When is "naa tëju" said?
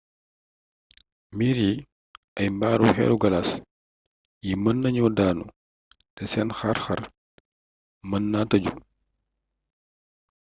8.31-8.73